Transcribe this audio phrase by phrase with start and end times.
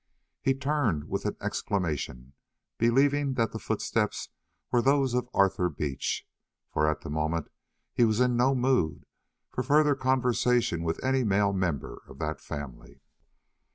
[0.41, 2.33] He turned with an exclamation,
[2.79, 4.29] believing that the footsteps
[4.71, 6.27] were those of Arthur Beach,
[6.73, 7.51] for at the moment
[7.93, 9.05] he was in no mood
[9.51, 13.03] for further conversation with any male member of that family.